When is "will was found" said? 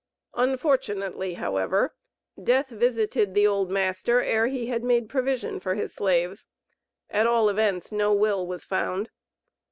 8.11-9.11